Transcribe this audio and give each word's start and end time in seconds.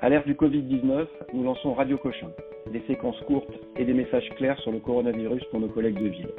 À 0.00 0.08
l'ère 0.08 0.24
du 0.24 0.34
Covid-19, 0.34 1.08
nous 1.34 1.42
lançons 1.42 1.74
Radio 1.74 1.98
Cochin, 1.98 2.30
des 2.72 2.80
séquences 2.86 3.20
courtes 3.26 3.50
et 3.76 3.84
des 3.84 3.94
messages 3.94 4.28
clairs 4.36 4.56
sur 4.60 4.70
le 4.70 4.78
coronavirus 4.78 5.42
pour 5.50 5.58
nos 5.58 5.66
collègues 5.66 5.98
de 5.98 6.08
ville. 6.08 6.30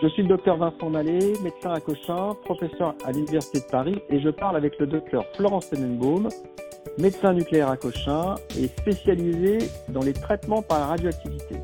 Je 0.00 0.06
suis 0.06 0.22
le 0.22 0.28
docteur 0.28 0.58
Vincent 0.58 0.88
Mallet, 0.88 1.32
médecin 1.42 1.72
à 1.72 1.80
Cochin, 1.80 2.36
professeur 2.44 2.94
à 3.04 3.10
l'Université 3.10 3.58
de 3.58 3.68
Paris 3.68 3.98
et 4.10 4.20
je 4.20 4.28
parle 4.28 4.56
avec 4.56 4.78
le 4.78 4.86
docteur 4.86 5.26
Florence 5.34 5.70
Tenenbaum, 5.70 6.28
médecin 6.98 7.32
nucléaire 7.32 7.68
à 7.68 7.76
Cochin 7.76 8.36
et 8.56 8.68
spécialisé 8.68 9.58
dans 9.88 10.02
les 10.02 10.12
traitements 10.12 10.62
par 10.62 10.78
la 10.78 10.86
radioactivité. 10.86 11.56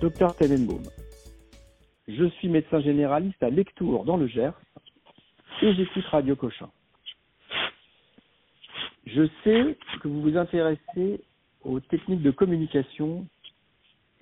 Docteur 0.00 0.34
Tenenbaum, 0.34 0.82
je 2.08 2.24
suis 2.24 2.48
médecin 2.48 2.80
généraliste 2.80 3.40
à 3.40 3.50
Lectour 3.50 4.04
dans 4.04 4.16
le 4.16 4.26
Gers 4.26 4.58
et 5.62 5.72
j'écoute 5.74 6.04
Radio 6.06 6.34
Cochin. 6.34 6.68
Je 9.06 9.28
sais 9.42 9.76
que 10.00 10.08
vous 10.08 10.22
vous 10.22 10.36
intéressez 10.36 11.20
aux 11.62 11.80
techniques 11.80 12.22
de 12.22 12.30
communication 12.30 13.26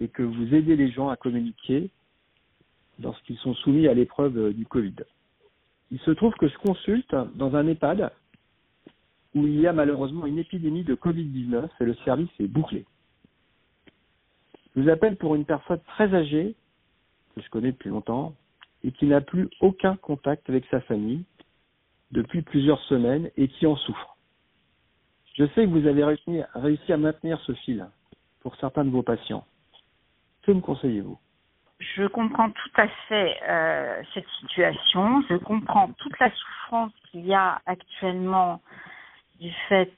et 0.01 0.09
que 0.09 0.23
vous 0.23 0.55
aidez 0.55 0.77
les 0.77 0.91
gens 0.91 1.09
à 1.09 1.17
communiquer 1.17 1.91
lorsqu'ils 3.01 3.39
sont 3.39 3.55
soumis 3.55 3.87
à 3.87 3.95
l'épreuve 3.95 4.53
du 4.53 4.67
Covid. 4.67 4.95
Il 5.91 5.99
se 6.01 6.11
trouve 6.11 6.35
que 6.35 6.49
je 6.49 6.57
consulte 6.59 7.15
dans 7.35 7.55
un 7.55 7.67
EHPAD 7.67 8.11
où 9.35 9.47
il 9.47 9.61
y 9.61 9.67
a 9.67 9.73
malheureusement 9.73 10.27
une 10.27 10.39
épidémie 10.39 10.85
de 10.85 10.95
Covid-19 10.95 11.69
et 11.81 11.85
le 11.85 11.95
service 12.05 12.31
est 12.41 12.47
bouclé. 12.47 12.85
Je 14.75 14.83
vous 14.83 14.89
appelle 14.89 15.17
pour 15.17 15.35
une 15.35 15.45
personne 15.45 15.81
très 15.89 16.15
âgée, 16.15 16.55
que 17.35 17.43
je 17.43 17.49
connais 17.51 17.73
depuis 17.73 17.91
longtemps, 17.91 18.35
et 18.85 18.91
qui 18.93 19.07
n'a 19.07 19.21
plus 19.21 19.49
aucun 19.61 19.97
contact 19.97 20.49
avec 20.49 20.65
sa 20.71 20.81
famille 20.81 21.25
depuis 22.11 22.43
plusieurs 22.43 22.81
semaines 22.85 23.31
et 23.37 23.49
qui 23.49 23.67
en 23.67 23.77
souffre. 23.77 24.12
Je 25.35 25.45
sais 25.49 25.65
que 25.65 25.71
vous 25.71 25.87
avez 25.87 26.05
réussi 26.05 26.93
à 26.93 26.97
maintenir 26.97 27.41
ce 27.41 27.53
fil 27.53 27.87
pour 28.41 28.57
certains 28.57 28.85
de 28.85 28.91
vos 28.91 29.03
patients. 29.03 29.45
Que 30.43 30.53
me 30.53 30.61
conseillez-vous? 30.61 31.19
Je 31.79 32.07
comprends 32.07 32.51
tout 32.51 32.71
à 32.77 32.87
fait 33.09 33.37
euh, 33.49 34.03
cette 34.15 34.29
situation. 34.41 35.23
Je 35.29 35.37
comprends 35.37 35.91
toute 35.99 36.19
la 36.21 36.31
souffrance 36.31 36.93
qu'il 37.11 37.27
y 37.27 37.35
a 37.35 37.61
actuellement 37.67 38.61
du 39.41 39.51
fait 39.69 39.93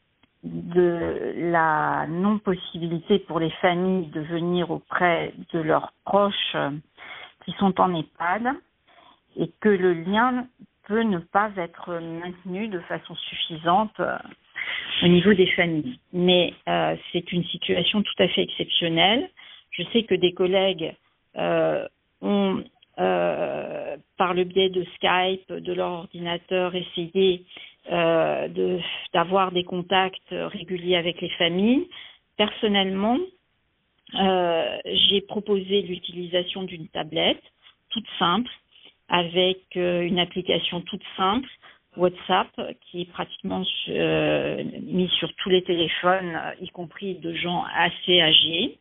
de 0.45 1.35
la 1.37 2.07
non-possibilité 2.07 3.19
pour 3.21 3.41
les 3.41 3.51
familles 3.51 4.07
de 4.09 4.21
venir 4.21 4.71
auprès 4.71 5.35
de 5.53 5.59
leurs 5.59 5.93
proches 6.05 6.57
qui 7.45 7.53
sont 7.53 7.81
en 7.81 7.95
EHPAD 7.95 8.55
et 9.37 9.51
que 9.61 9.69
le 9.69 9.95
lien 9.95 10.47
peut 10.87 11.03
ne 11.03 11.19
pas 11.19 11.51
être 11.57 11.95
maintenu 11.95 12.69
de 12.69 12.79
façon 12.81 13.15
suffisante 13.15 13.99
euh, 14.01 14.19
au 15.03 15.09
niveau 15.09 15.35
des 15.35 15.47
familles. 15.49 15.99
Mais 16.13 16.55
euh, 16.69 16.97
c'est 17.13 17.33
une 17.33 17.45
situation 17.45 18.03
tout 18.03 18.23
à 18.23 18.29
fait 18.29 18.43
exceptionnelle. 18.43 19.29
Je 19.71 19.83
sais 19.93 20.05
que 20.05 20.15
des 20.15 20.33
collègues 20.33 20.95
euh, 21.37 21.87
ont, 22.23 22.63
euh, 22.99 23.97
par 24.17 24.35
le 24.35 24.45
biais 24.45 24.71
de 24.71 24.85
Skype, 24.97 25.53
de 25.53 25.73
leur 25.73 25.91
ordinateur, 25.91 26.75
essayé 26.75 27.45
d'avoir 29.13 29.53
des 29.53 29.65
contacts 29.65 30.31
réguliers 30.31 30.97
avec 30.97 31.21
les 31.21 31.29
familles. 31.31 31.87
Personnellement, 32.39 33.19
j'ai 34.15 35.21
proposé 35.21 35.83
l'utilisation 35.83 36.63
d'une 36.63 36.89
tablette 36.89 37.43
toute 37.91 38.07
simple, 38.19 38.51
avec 39.11 39.59
une 39.75 40.19
application 40.19 40.81
toute 40.81 41.03
simple, 41.19 41.51
WhatsApp, 41.97 42.49
qui 42.81 43.03
est 43.03 43.11
pratiquement 43.11 43.63
euh, 43.89 44.65
mis 44.83 45.09
sur 45.19 45.33
tous 45.35 45.51
les 45.51 45.63
téléphones, 45.63 46.39
y 46.61 46.69
compris 46.69 47.15
de 47.15 47.35
gens 47.35 47.65
assez 47.75 48.21
âgés. 48.21 48.79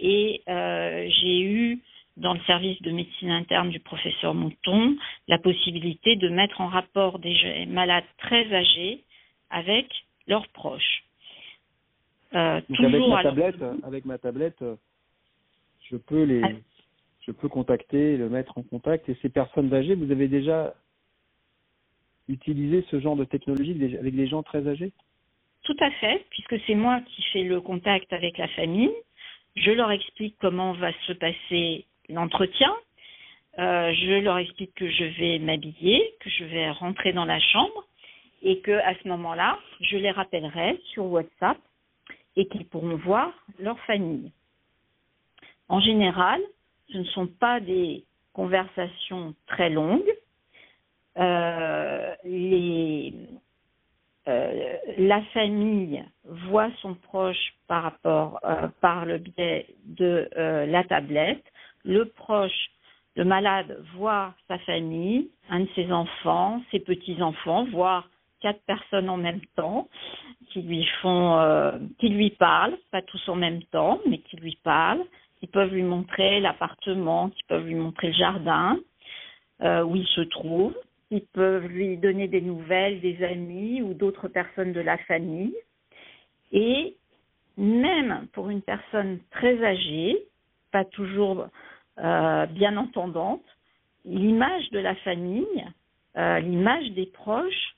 Et 0.00 0.42
j'ai 0.46 1.40
eu 1.42 1.80
dans 2.16 2.34
le 2.34 2.40
service 2.40 2.80
de 2.82 2.90
médecine 2.90 3.30
interne 3.30 3.70
du 3.70 3.80
professeur 3.80 4.34
Mouton 4.34 4.96
la 5.28 5.38
possibilité 5.38 6.16
de 6.16 6.28
mettre 6.28 6.60
en 6.60 6.68
rapport 6.68 7.18
des 7.18 7.66
malades 7.66 8.04
très 8.18 8.52
âgés 8.52 9.02
avec 9.50 9.86
leurs 10.26 10.46
proches. 10.48 11.04
Euh, 12.34 12.60
avec 12.78 13.08
ma 13.08 13.22
tablette, 13.22 13.64
avec 13.82 14.04
ma 14.04 14.18
tablette, 14.18 14.64
je 15.90 15.96
peux 15.96 16.22
les, 16.24 16.42
ah. 16.42 16.48
je 17.26 17.32
peux 17.32 17.48
contacter, 17.48 18.16
le 18.16 18.28
mettre 18.28 18.56
en 18.56 18.62
contact. 18.62 19.08
Et 19.08 19.16
ces 19.20 19.28
personnes 19.28 19.72
âgées, 19.74 19.94
vous 19.94 20.10
avez 20.10 20.28
déjà 20.28 20.74
utilisé 22.28 22.84
ce 22.90 23.00
genre 23.00 23.16
de 23.16 23.24
technologie 23.24 23.72
avec 23.98 24.14
des 24.14 24.26
gens 24.26 24.42
très 24.42 24.66
âgés? 24.66 24.92
Tout 25.62 25.76
à 25.80 25.90
fait, 25.92 26.24
puisque 26.30 26.58
c'est 26.66 26.74
moi 26.74 27.00
qui 27.06 27.22
fais 27.32 27.44
le 27.44 27.60
contact 27.60 28.12
avec 28.12 28.38
la 28.38 28.48
famille. 28.48 28.92
Je 29.56 29.70
leur 29.70 29.90
explique 29.90 30.36
comment 30.40 30.72
va 30.72 30.92
se 31.06 31.12
passer 31.12 31.84
l'entretien. 32.08 32.74
Euh, 33.58 33.92
je 33.94 34.20
leur 34.20 34.38
explique 34.38 34.74
que 34.74 34.90
je 34.90 35.04
vais 35.04 35.38
m'habiller, 35.38 36.14
que 36.20 36.30
je 36.30 36.44
vais 36.44 36.70
rentrer 36.70 37.12
dans 37.12 37.26
la 37.26 37.38
chambre 37.38 37.84
et 38.42 38.60
que 38.60 38.72
à 38.72 38.94
ce 38.94 39.08
moment-là, 39.08 39.58
je 39.80 39.96
les 39.96 40.10
rappellerai 40.10 40.80
sur 40.92 41.04
WhatsApp 41.04 41.58
et 42.36 42.46
qu'ils 42.46 42.66
pourront 42.66 42.96
voir 42.96 43.32
leur 43.58 43.78
famille. 43.80 44.32
En 45.68 45.80
général, 45.80 46.40
ce 46.90 46.98
ne 46.98 47.04
sont 47.04 47.26
pas 47.26 47.60
des 47.60 48.04
conversations 48.32 49.34
très 49.46 49.70
longues. 49.70 50.11
Euh, 51.18 52.14
euh, 54.28 54.76
la 54.98 55.22
famille 55.34 56.04
voit 56.24 56.70
son 56.80 56.94
proche 56.94 57.54
par 57.66 57.82
rapport 57.82 58.40
par 58.80 59.04
le 59.04 59.18
biais 59.18 59.66
de 59.84 60.28
la 60.36 60.84
tablette 60.84 61.44
le 61.84 62.06
proche, 62.06 62.70
le 63.16 63.24
malade 63.24 63.78
voit 63.94 64.34
sa 64.48 64.58
famille, 64.60 65.28
un 65.50 65.60
de 65.60 65.68
ses 65.74 65.92
enfants, 65.92 66.62
ses 66.70 66.80
petits-enfants, 66.80 67.64
voire 67.66 68.08
quatre 68.40 68.62
personnes 68.66 69.08
en 69.08 69.16
même 69.16 69.40
temps 69.56 69.88
qui 70.50 70.62
lui 70.62 70.84
font, 71.00 71.38
euh, 71.38 71.72
qui 71.98 72.08
lui 72.08 72.30
parlent, 72.30 72.76
pas 72.90 73.02
tous 73.02 73.28
en 73.28 73.36
même 73.36 73.62
temps, 73.64 74.00
mais 74.08 74.18
qui 74.18 74.36
lui 74.36 74.58
parlent. 74.62 75.04
Ils 75.40 75.48
peuvent 75.48 75.72
lui 75.72 75.82
montrer 75.82 76.40
l'appartement, 76.40 77.30
qui 77.30 77.42
peuvent 77.48 77.66
lui 77.66 77.74
montrer 77.74 78.08
le 78.08 78.12
jardin 78.14 78.78
euh, 79.62 79.82
où 79.82 79.96
il 79.96 80.06
se 80.06 80.20
trouve. 80.22 80.74
Ils 81.12 81.26
peuvent 81.26 81.66
lui 81.66 81.98
donner 81.98 82.26
des 82.26 82.40
nouvelles 82.40 83.02
des 83.02 83.22
amis 83.22 83.82
ou 83.82 83.92
d'autres 83.92 84.28
personnes 84.28 84.72
de 84.72 84.80
la 84.80 84.96
famille. 84.96 85.54
Et 86.52 86.96
même 87.58 88.26
pour 88.32 88.48
une 88.48 88.62
personne 88.62 89.18
très 89.30 89.62
âgée, 89.62 90.16
pas 90.70 90.86
toujours 90.86 91.48
euh, 91.98 92.46
bien 92.46 92.78
entendante, 92.78 93.44
l'image 94.06 94.70
de 94.70 94.78
la 94.78 94.94
famille, 94.96 95.66
euh, 96.16 96.38
l'image 96.40 96.90
des 96.92 97.04
proches 97.04 97.76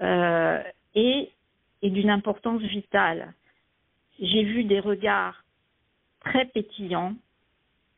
euh, 0.00 0.62
est, 0.94 1.28
est 1.82 1.90
d'une 1.90 2.08
importance 2.08 2.62
vitale. 2.62 3.34
J'ai 4.18 4.42
vu 4.42 4.64
des 4.64 4.80
regards 4.80 5.44
très 6.20 6.46
pétillants. 6.46 7.14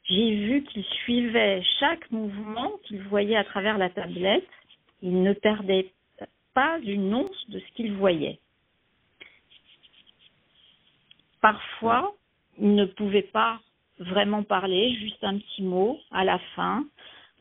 J'ai 0.03 0.34
vu 0.34 0.64
qu'ils 0.64 0.84
suivaient 0.84 1.62
chaque 1.78 2.10
mouvement 2.10 2.72
qu'ils 2.82 3.03
voyaient 3.03 3.37
à 3.37 3.44
travers 3.44 3.78
la 3.78 3.91
tablette. 3.91 4.49
Ils 5.02 5.22
ne 5.22 5.32
perdaient 5.32 5.92
pas 6.54 6.78
une 6.78 7.12
once 7.12 7.50
de 7.50 7.58
ce 7.58 7.72
qu'ils 7.74 7.94
voyaient. 7.94 8.38
Parfois, 11.40 12.14
ils 12.58 12.74
ne 12.74 12.84
pouvaient 12.84 13.22
pas 13.22 13.60
vraiment 13.98 14.42
parler, 14.42 14.94
juste 14.94 15.22
un 15.24 15.38
petit 15.38 15.62
mot 15.62 15.98
à 16.10 16.24
la 16.24 16.38
fin, 16.54 16.84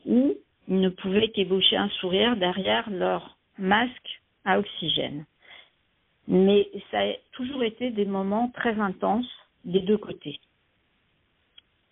ou 0.06 0.36
ils 0.68 0.80
ne 0.80 0.90
pouvaient 0.90 1.30
qu'ébaucher 1.30 1.78
un 1.78 1.90
sourire 1.90 2.36
derrière 2.36 2.90
leur 2.90 3.38
masque 3.58 4.22
à 4.46 4.60
oxygène. 4.60 5.26
Mais 6.28 6.70
ça 6.90 7.02
a 7.02 7.14
toujours 7.34 7.64
été 7.64 7.92
des 7.92 8.06
moments 8.06 8.50
très 8.50 8.80
intenses 8.80 9.30
des 9.66 9.82
deux 9.82 9.98
côtés, 9.98 10.40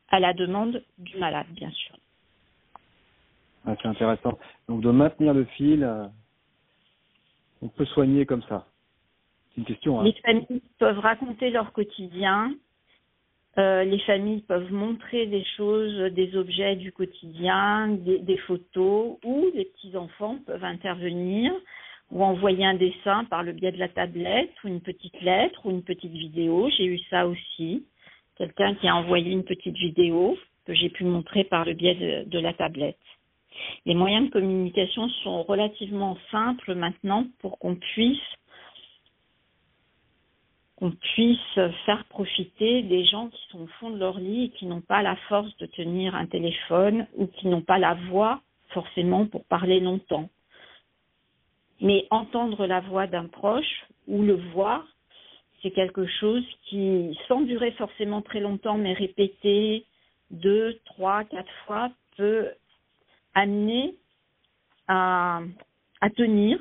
à 0.10 0.19
la 0.19 0.33
demande 0.33 0.83
du 0.98 1.18
malade, 1.18 1.48
bien 1.51 1.72
sûr. 1.72 1.95
C'est 3.66 3.88
intéressant. 3.88 4.38
Donc 4.68 4.82
de 4.82 4.92
maintenir 4.92 5.34
le 5.34 5.46
fil, 5.46 5.84
euh, 5.84 6.06
on 7.62 7.68
peut 7.68 7.86
soigner 7.86 8.26
comme 8.26 8.44
ça. 8.44 8.66
C'est 9.50 9.62
une 9.62 9.66
question. 9.66 10.00
Hein. 10.00 10.06
Les 10.06 10.14
familles 10.14 10.62
peuvent 10.80 11.00
raconter 11.00 11.50
leur 11.50 11.72
quotidien, 11.74 12.54
euh, 13.58 13.84
les 13.84 14.00
familles 14.00 14.42
peuvent 14.42 14.72
montrer 14.72 15.26
des 15.26 15.44
choses, 15.58 16.14
des 16.14 16.36
objets 16.38 16.76
du 16.76 16.92
quotidien, 16.92 17.90
des, 17.90 18.38
photos, 18.38 19.18
ou 19.24 19.48
les 19.54 19.66
petits-enfants 19.66 20.40
peuvent 20.46 20.64
intervenir 20.64 21.54
ou 22.12 22.24
envoyer 22.24 22.66
un 22.66 22.74
dessin 22.74 23.26
par 23.26 23.44
le 23.44 23.52
biais 23.52 23.72
de 23.72 23.78
la 23.78 23.88
tablette, 23.88 24.52
ou 24.64 24.68
une 24.68 24.82
petite 24.82 25.22
lettre, 25.22 25.64
ou 25.66 25.70
une 25.70 25.84
petite 25.84 26.12
vidéo. 26.12 26.68
J'ai 26.76 26.86
eu 26.86 26.98
ça 27.10 27.28
aussi. 27.28 27.86
Quelqu'un 28.36 28.74
qui 28.76 28.88
a 28.88 28.96
envoyé 28.96 29.32
une 29.32 29.44
petite 29.44 29.76
vidéo 29.76 30.36
que 30.66 30.74
j'ai 30.74 30.90
pu 30.90 31.04
montrer 31.04 31.44
par 31.44 31.66
le 31.66 31.74
biais 31.74 32.26
de 32.26 32.40
la 32.40 32.54
tablette. 32.54 32.98
Les 33.86 33.96
moyens 33.96 34.28
de 34.28 34.31
communication 34.31 35.10
sont 35.24 35.44
relativement 35.44 36.18
simples 36.31 36.76
maintenant 36.76 37.26
pour 37.40 37.60
qu'on 37.60 37.76
puisse 37.76 38.20
faire 41.86 42.06
profiter 42.10 42.84
des 42.84 43.06
gens 43.06 43.30
qui 43.30 43.42
sont 43.50 43.62
au 43.62 43.68
fond 43.80 43.90
de 43.90 43.98
leur 43.98 44.20
lit 44.20 44.46
et 44.46 44.50
qui 44.50 44.66
n'ont 44.66 44.81
pas 44.81 45.02
la 45.02 45.16
force 45.28 45.56
de 45.58 45.66
tenir 45.66 46.16
un 46.16 46.26
téléphone 46.26 47.08
ou 47.16 47.28
qui 47.28 47.48
n'ont 47.48 47.62
pas 47.62 47.80
la 47.80 47.96
voix 48.10 48.42
forcément 48.70 49.26
pour 49.26 49.46
parler 49.46 49.80
longtemps. 49.80 50.30
Mais 51.82 52.06
entendre 52.12 52.66
la 52.66 52.82
voix 52.82 53.08
d'un 53.08 53.25
proche 53.25 53.86
ou 54.08 54.22
le 54.22 54.36
voir, 54.54 54.86
c'est 55.62 55.72
quelque 55.72 56.06
chose 56.06 56.46
qui, 56.66 57.18
sans 57.28 57.42
durer 57.42 57.72
forcément 57.72 58.22
très 58.22 58.40
longtemps, 58.40 58.78
mais 58.78 58.94
répété 58.94 59.86
deux, 60.32 60.80
trois, 60.86 61.24
quatre 61.24 61.52
fois, 61.66 61.90
peut 62.18 62.50
amener 63.39 63.95
à, 64.88 65.41
à 66.01 66.09
tenir 66.09 66.59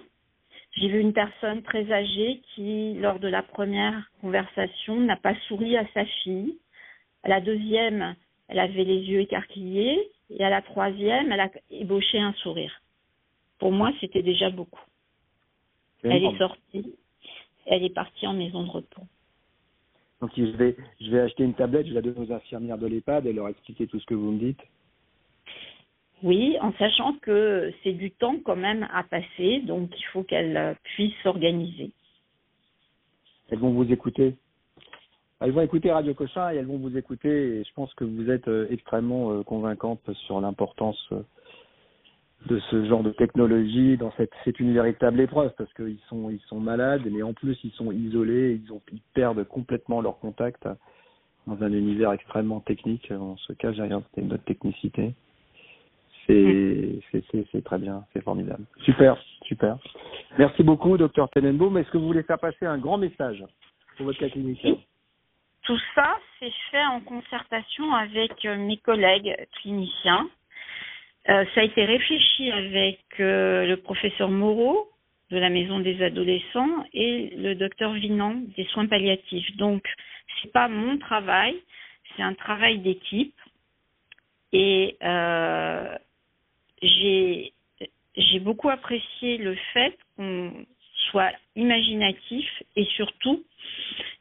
j'ai 0.78 0.88
vu 0.88 1.00
une 1.00 1.12
personne 1.12 1.62
très 1.62 1.90
âgée 1.92 2.40
qui, 2.54 2.94
lors 2.94 3.18
de 3.18 3.26
la 3.26 3.42
première 3.42 4.10
conversation, 4.20 5.00
n'a 5.00 5.16
pas 5.16 5.34
souri 5.48 5.76
à 5.76 5.84
sa 5.92 6.04
fille. 6.04 6.56
À 7.24 7.28
la 7.28 7.40
deuxième, 7.40 8.14
elle 8.46 8.60
avait 8.60 8.84
les 8.84 9.00
yeux 9.00 9.20
écarquillés. 9.20 10.10
Et 10.30 10.44
à 10.44 10.50
la 10.50 10.62
troisième, 10.62 11.32
elle 11.32 11.40
a 11.40 11.50
ébauché 11.70 12.18
un 12.20 12.32
sourire. 12.34 12.82
Pour 13.58 13.72
moi, 13.72 13.92
c'était 14.00 14.22
déjà 14.22 14.50
beaucoup. 14.50 14.84
Elle 16.04 16.24
est 16.24 16.38
sortie. 16.38 16.94
Elle 17.66 17.82
est 17.82 17.94
partie 17.94 18.26
en 18.26 18.34
maison 18.34 18.62
de 18.62 18.70
repos. 18.70 19.02
Donc 20.20 20.30
je 20.36 20.42
vais, 20.42 20.76
je 21.00 21.10
vais 21.10 21.20
acheter 21.20 21.44
une 21.44 21.54
tablette, 21.54 21.86
je 21.86 21.94
la 21.94 22.02
donner 22.02 22.18
aux 22.18 22.32
infirmières 22.32 22.78
de 22.78 22.86
l'EHPAD 22.86 23.26
et 23.26 23.32
leur 23.32 23.48
expliquer 23.48 23.86
tout 23.86 23.98
ce 24.00 24.06
que 24.06 24.14
vous 24.14 24.32
me 24.32 24.38
dites. 24.38 24.60
Oui, 26.22 26.56
en 26.60 26.72
sachant 26.74 27.14
que 27.22 27.72
c'est 27.82 27.92
du 27.92 28.10
temps 28.10 28.36
quand 28.44 28.56
même 28.56 28.88
à 28.92 29.04
passer, 29.04 29.60
donc 29.60 29.90
il 29.96 30.04
faut 30.12 30.24
qu'elles 30.24 30.76
puissent 30.82 31.14
s'organiser. 31.22 31.92
Elles 33.50 33.58
vont 33.58 33.70
vous 33.70 33.90
écouter. 33.92 34.34
Elles 35.40 35.52
vont 35.52 35.60
écouter 35.60 35.92
Radio 35.92 36.14
Cochin 36.14 36.50
et 36.52 36.56
elles 36.56 36.66
vont 36.66 36.78
vous 36.78 36.96
écouter 36.96 37.60
et 37.60 37.64
je 37.64 37.72
pense 37.74 37.94
que 37.94 38.04
vous 38.04 38.28
êtes 38.28 38.48
euh, 38.48 38.66
extrêmement 38.70 39.30
euh, 39.30 39.42
convaincante 39.44 40.00
sur 40.26 40.40
l'importance 40.40 40.98
euh, 41.12 41.22
de 42.46 42.58
ce 42.70 42.84
genre 42.86 43.04
de 43.04 43.12
technologie 43.12 43.96
dans 43.96 44.12
cette 44.16 44.32
c'est 44.44 44.58
une 44.58 44.74
véritable 44.74 45.20
épreuve 45.20 45.52
parce 45.56 45.72
qu'ils 45.74 46.00
sont 46.08 46.28
ils 46.30 46.40
sont 46.48 46.58
malades 46.58 47.02
mais 47.08 47.22
en 47.22 47.34
plus 47.34 47.56
ils 47.62 47.70
sont 47.72 47.92
isolés 47.92 48.60
ils 48.64 48.72
ont 48.72 48.80
ils 48.92 49.00
perdent 49.14 49.44
complètement 49.44 50.00
leur 50.00 50.18
contact 50.18 50.68
dans 51.46 51.62
un 51.62 51.72
univers 51.72 52.12
extrêmement 52.12 52.60
technique. 52.60 53.12
En 53.12 53.36
ce 53.36 53.52
cas 53.52 53.72
j'ai 53.72 53.82
rien 53.82 54.02
c'était 54.10 54.26
notre 54.26 54.44
technicité 54.44 55.14
c'est 56.28 57.64
très 57.64 57.78
bien, 57.78 58.04
c'est 58.12 58.22
formidable. 58.22 58.64
Super, 58.84 59.16
super. 59.46 59.78
Merci 60.38 60.62
beaucoup, 60.62 60.96
docteur 60.96 61.30
Tenenbaum. 61.30 61.76
Est-ce 61.78 61.90
que 61.90 61.98
vous 61.98 62.06
voulez 62.06 62.22
faire 62.22 62.38
passer 62.38 62.66
un 62.66 62.78
grand 62.78 62.98
message 62.98 63.42
pour 63.96 64.06
votre 64.06 64.18
cas 64.18 64.28
Tout 65.62 65.78
ça, 65.94 66.18
c'est 66.38 66.52
fait 66.70 66.84
en 66.84 67.00
concertation 67.00 67.94
avec 67.94 68.44
euh, 68.44 68.56
mes 68.56 68.76
collègues 68.76 69.34
cliniciens. 69.60 70.28
Euh, 71.28 71.44
ça 71.54 71.60
a 71.60 71.64
été 71.64 71.84
réfléchi 71.84 72.50
avec 72.50 73.00
euh, 73.20 73.66
le 73.66 73.76
professeur 73.78 74.28
Moreau 74.28 74.90
de 75.30 75.38
la 75.38 75.50
Maison 75.50 75.80
des 75.80 76.02
adolescents 76.02 76.84
et 76.92 77.34
le 77.36 77.54
docteur 77.54 77.92
Vinant 77.92 78.34
des 78.56 78.64
soins 78.66 78.86
palliatifs. 78.86 79.56
Donc, 79.56 79.84
c'est 80.40 80.52
pas 80.52 80.68
mon 80.68 80.98
travail, 80.98 81.56
c'est 82.16 82.22
un 82.22 82.34
travail 82.34 82.78
d'équipe. 82.78 83.34
Et 84.52 84.96
euh, 85.02 85.94
j'ai 86.82 87.52
j'ai 88.16 88.40
beaucoup 88.40 88.68
apprécié 88.68 89.38
le 89.38 89.54
fait 89.72 89.96
qu'on 90.16 90.52
soit 91.10 91.32
imaginatif 91.56 92.46
et 92.76 92.84
surtout 92.96 93.44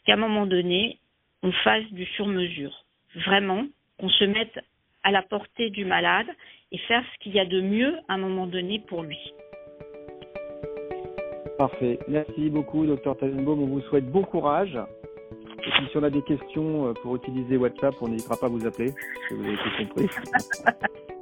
qu'à 0.06 0.14
un 0.14 0.18
moment 0.18 0.46
donné, 0.46 1.00
on 1.44 1.52
fasse 1.52 1.86
du 1.92 2.06
sur-mesure. 2.06 2.86
Vraiment, 3.26 3.66
qu'on 4.00 4.10
se 4.10 4.24
mette 4.26 4.60
à 5.04 5.12
la 5.12 5.24
portée 5.24 5.70
du 5.70 5.86
malade 5.86 6.28
et 6.72 6.78
faire 6.80 7.04
ce 7.14 7.24
qu'il 7.24 7.34
y 7.34 7.40
a 7.40 7.46
de 7.46 7.62
mieux 7.62 7.96
à 8.08 8.14
un 8.14 8.18
moment 8.18 8.46
donné 8.46 8.80
pour 8.88 9.04
lui. 9.04 9.18
Parfait. 11.58 11.98
Merci 12.08 12.50
beaucoup, 12.50 12.86
docteur 12.86 13.18
Talenbaum. 13.18 13.64
On 13.64 13.68
vous 13.68 13.82
souhaite 13.82 14.06
bon 14.12 14.22
courage. 14.22 14.78
Et 15.66 15.72
puis, 15.72 15.88
si 15.90 15.98
on 15.98 16.04
a 16.04 16.10
des 16.10 16.22
questions 16.22 16.88
euh, 16.88 16.94
pour 17.02 17.16
utiliser 17.16 17.58
WhatsApp, 17.58 17.96
on 18.02 18.10
n'hésitera 18.10 18.38
pas 18.38 18.46
à 18.46 18.50
vous 18.50 18.66
appeler. 18.66 18.92
vous 19.32 19.44
avez 19.44 19.58
tout 19.58 19.88
compris. 19.88 20.08